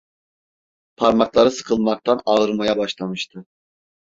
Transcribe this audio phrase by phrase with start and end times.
[0.97, 3.45] Parmakları sıkılmaktan ağrımaya başlamıştı.